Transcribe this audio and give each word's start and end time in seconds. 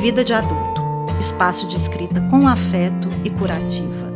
Vida 0.00 0.24
de 0.24 0.32
Adulto 0.32 0.80
espaço 1.20 1.68
de 1.68 1.76
escrita 1.76 2.22
com 2.30 2.48
afeto 2.48 3.06
e 3.22 3.28
curativa. 3.28 4.10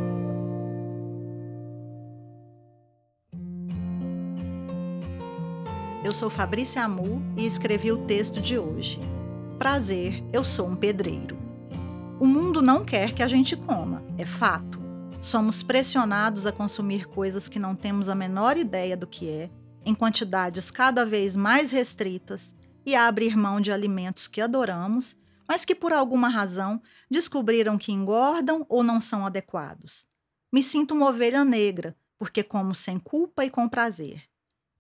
Eu 6.03 6.15
sou 6.15 6.31
Fabrícia 6.31 6.83
Amu 6.83 7.23
e 7.37 7.45
escrevi 7.47 7.93
o 7.93 7.99
texto 7.99 8.41
de 8.41 8.59
hoje. 8.59 8.99
Prazer, 9.59 10.25
eu 10.32 10.43
sou 10.43 10.66
um 10.66 10.75
pedreiro. 10.75 11.36
O 12.19 12.27
mundo 12.27 12.62
não 12.62 12.82
quer 12.82 13.12
que 13.12 13.23
a 13.23 13.29
gente 13.29 13.55
coma, 13.55 14.03
é 14.16 14.25
fato. 14.25 14.80
Somos 15.21 15.62
pressionados 15.62 16.46
a 16.46 16.53
consumir 16.53 17.07
coisas 17.07 17.46
que 17.46 17.59
não 17.59 17.75
temos 17.75 18.09
a 18.09 18.14
menor 18.14 18.57
ideia 18.57 18.96
do 18.96 19.07
que 19.07 19.29
é, 19.29 19.51
em 19.85 19.95
quantidades 19.95 20.71
cada 20.71 21.05
vez 21.05 21.37
mais 21.37 21.71
restritas, 21.71 22.55
e 22.87 22.95
a 22.95 23.07
abrir 23.07 23.37
mão 23.37 23.61
de 23.61 23.71
alimentos 23.71 24.29
que 24.29 24.41
adoramos, 24.41 25.14
mas 25.48 25.64
que 25.64 25.74
por 25.74 25.92
alguma 25.92 26.29
razão 26.29 26.80
descobriram 27.11 27.79
que 27.79 27.93
engordam 27.93 28.64
ou 28.68 28.82
não 28.82 29.00
são 29.00 29.26
adequados. 29.26 30.07
Me 30.52 30.62
sinto 30.62 30.94
uma 30.94 31.08
ovelha 31.08 31.44
negra, 31.44 31.96
porque 32.19 32.42
como 32.42 32.75
sem 32.75 32.98
culpa 32.98 33.44
e 33.44 33.50
com 33.50 33.69
prazer. 33.69 34.22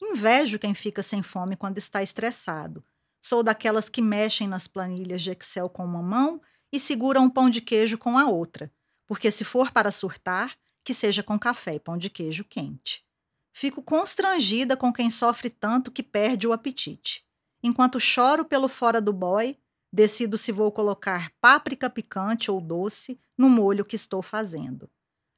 Invejo 0.00 0.58
quem 0.58 0.74
fica 0.74 1.02
sem 1.02 1.22
fome 1.22 1.56
quando 1.56 1.78
está 1.78 2.02
estressado. 2.02 2.84
Sou 3.20 3.42
daquelas 3.42 3.88
que 3.88 4.02
mexem 4.02 4.46
nas 4.46 4.66
planilhas 4.66 5.22
de 5.22 5.30
Excel 5.30 5.68
com 5.68 5.84
uma 5.84 6.02
mão 6.02 6.40
e 6.72 6.78
seguram 6.78 7.24
um 7.24 7.30
pão 7.30 7.48
de 7.48 7.60
queijo 7.60 7.96
com 7.96 8.18
a 8.18 8.26
outra, 8.26 8.72
porque 9.06 9.30
se 9.30 9.44
for 9.44 9.70
para 9.70 9.90
surtar, 9.90 10.56
que 10.84 10.92
seja 10.92 11.22
com 11.22 11.38
café 11.38 11.74
e 11.74 11.80
pão 11.80 11.96
de 11.96 12.10
queijo 12.10 12.44
quente. 12.44 13.04
Fico 13.52 13.82
constrangida 13.82 14.76
com 14.76 14.92
quem 14.92 15.08
sofre 15.08 15.48
tanto 15.48 15.90
que 15.90 16.02
perde 16.02 16.46
o 16.46 16.52
apetite. 16.52 17.24
Enquanto 17.62 18.00
choro 18.00 18.44
pelo 18.44 18.68
fora 18.68 19.00
do 19.00 19.12
boy, 19.12 19.56
decido 19.94 20.36
se 20.36 20.50
vou 20.50 20.72
colocar 20.72 21.30
páprica 21.40 21.88
picante 21.88 22.50
ou 22.50 22.60
doce 22.60 23.16
no 23.38 23.48
molho 23.48 23.84
que 23.84 23.94
estou 23.94 24.20
fazendo. 24.20 24.90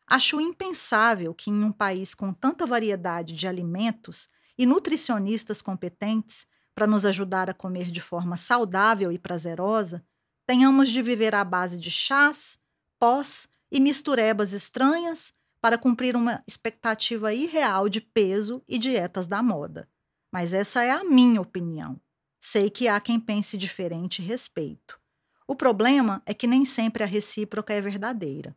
Acho 0.06 0.40
impensável 0.40 1.34
que 1.34 1.50
em 1.50 1.62
um 1.62 1.70
país 1.70 2.14
com 2.14 2.32
tanta 2.32 2.64
variedade 2.64 3.34
de 3.34 3.46
alimentos 3.46 4.30
e 4.56 4.64
nutricionistas 4.64 5.60
competentes 5.60 6.46
para 6.74 6.86
nos 6.86 7.04
ajudar 7.04 7.50
a 7.50 7.54
comer 7.54 7.90
de 7.90 8.00
forma 8.00 8.38
saudável 8.38 9.12
e 9.12 9.18
prazerosa, 9.18 10.02
tenhamos 10.46 10.88
de 10.88 11.02
viver 11.02 11.34
à 11.34 11.44
base 11.44 11.78
de 11.78 11.90
chás, 11.90 12.58
pós 12.98 13.46
e 13.70 13.78
misturebas 13.78 14.54
estranhas 14.54 15.34
para 15.60 15.76
cumprir 15.76 16.16
uma 16.16 16.42
expectativa 16.46 17.34
irreal 17.34 17.90
de 17.90 18.00
peso 18.00 18.62
e 18.66 18.78
dietas 18.78 19.26
da 19.26 19.42
moda. 19.42 19.86
Mas 20.32 20.54
essa 20.54 20.82
é 20.82 20.90
a 20.90 21.04
minha 21.04 21.42
opinião. 21.42 22.00
Sei 22.48 22.70
que 22.70 22.86
há 22.86 23.00
quem 23.00 23.18
pense 23.18 23.58
diferente 23.58 24.22
e 24.22 24.24
respeito. 24.24 25.00
O 25.48 25.56
problema 25.56 26.22
é 26.24 26.32
que 26.32 26.46
nem 26.46 26.64
sempre 26.64 27.02
a 27.02 27.06
recíproca 27.06 27.74
é 27.74 27.80
verdadeira. 27.80 28.56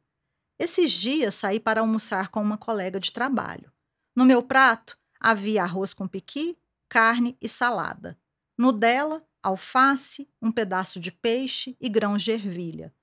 Esses 0.59 0.91
dias 0.91 1.33
saí 1.33 1.59
para 1.59 1.81
almoçar 1.81 2.29
com 2.29 2.39
uma 2.39 2.55
colega 2.55 2.99
de 2.99 3.11
trabalho. 3.11 3.73
No 4.15 4.25
meu 4.25 4.43
prato 4.43 4.95
havia 5.19 5.63
arroz 5.63 5.91
com 5.91 6.07
piqui, 6.07 6.55
carne 6.87 7.35
e 7.41 7.49
salada. 7.49 8.15
No 8.55 8.71
dela, 8.71 9.25
alface, 9.41 10.29
um 10.39 10.51
pedaço 10.51 10.99
de 10.99 11.11
peixe 11.11 11.75
e 11.81 11.89
grãos 11.89 12.21
de 12.21 12.29
ervilha. 12.29 12.93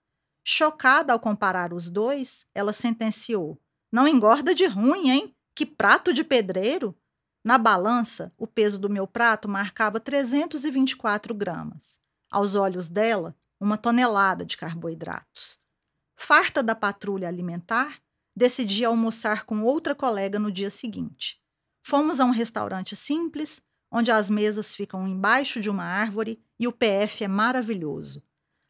Chocada 0.44 1.12
ao 1.12 1.18
comparar 1.18 1.72
os 1.72 1.90
dois, 1.90 2.46
ela 2.54 2.72
sentenciou: 2.72 3.60
Não 3.90 4.06
engorda 4.06 4.54
de 4.54 4.66
ruim, 4.66 5.10
hein? 5.10 5.36
Que 5.52 5.66
prato 5.66 6.14
de 6.14 6.22
pedreiro! 6.22 6.96
Na 7.47 7.58
balança, 7.58 8.33
o 8.36 8.44
peso 8.44 8.77
do 8.77 8.91
meu 8.91 9.06
prato 9.06 9.48
marcava 9.48 10.00
324 10.00 11.33
gramas. 11.33 11.97
Aos 12.28 12.56
olhos 12.56 12.88
dela, 12.88 13.36
uma 13.61 13.78
tonelada 13.78 14.44
de 14.44 14.56
carboidratos. 14.56 15.56
Farta 16.16 16.61
da 16.61 16.75
patrulha 16.75 17.28
alimentar, 17.28 18.00
decidi 18.34 18.84
almoçar 18.84 19.47
com 19.47 19.62
outra 19.62 19.94
colega 19.94 20.41
no 20.41 20.50
dia 20.50 20.70
seguinte. 20.70 21.41
Fomos 21.84 22.19
a 22.19 22.25
um 22.25 22.32
restaurante 22.32 22.97
simples, 22.97 23.62
onde 23.93 24.10
as 24.10 24.28
mesas 24.28 24.75
ficam 24.75 25.06
embaixo 25.06 25.60
de 25.60 25.70
uma 25.70 25.84
árvore 25.84 26.43
e 26.59 26.66
o 26.66 26.72
PF 26.72 27.22
é 27.22 27.28
maravilhoso. 27.28 28.25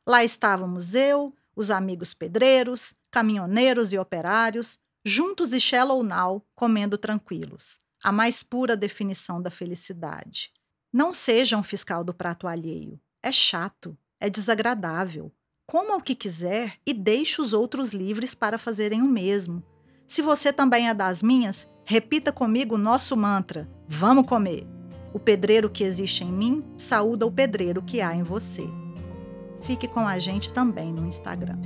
Lá 0.07 0.23
estávamos 0.23 0.93
eu, 0.93 1.35
os 1.57 1.71
amigos 1.71 2.13
pedreiros, 2.13 2.93
caminhoneiros 3.11 3.95
e 3.95 3.99
operários, 3.99 4.79
juntos 5.03 5.55
e 5.55 5.61
shallow 5.63 6.03
now, 6.03 6.47
comendo 6.55 6.99
tranquilos 6.99 7.81
a 8.03 8.13
mais 8.13 8.43
pura 8.43 8.77
definição 8.77 9.41
da 9.41 9.51
felicidade. 9.51 10.51
Não 10.93 11.13
seja 11.13 11.57
um 11.57 11.63
fiscal 11.63 12.03
do 12.03 12.15
prato 12.15 12.47
alheio. 12.47 13.01
É 13.23 13.33
chato, 13.33 13.97
é 14.21 14.31
desagradável. 14.31 15.33
Coma 15.67 15.97
o 15.97 16.03
que 16.03 16.15
quiser 16.15 16.79
e 16.87 16.95
deixe 16.95 17.41
os 17.41 17.53
outros 17.53 17.93
livres 17.93 18.35
para 18.35 18.59
fazerem 18.59 19.03
o 19.03 19.09
mesmo. 19.09 19.63
Se 20.07 20.23
você 20.23 20.53
também 20.53 20.89
é 20.89 20.95
das 20.95 21.23
minhas, 21.23 21.69
repita 21.85 22.33
comigo 22.33 22.77
o 22.77 22.79
nosso 22.79 23.17
mantra: 23.17 23.69
Vamos 23.89 24.27
comer! 24.27 24.67
O 25.13 25.19
pedreiro 25.19 25.69
que 25.71 25.83
existe 25.83 26.23
em 26.23 26.31
mim 26.31 26.65
saúda 26.79 27.27
o 27.27 27.33
pedreiro 27.33 27.83
que 27.83 28.01
há 28.01 28.15
em 28.15 28.23
você. 28.23 28.69
Fique 29.63 29.89
com 29.89 30.07
a 30.07 30.19
gente 30.19 30.53
também 30.53 30.93
no 30.93 31.07
Instagram. 31.07 31.59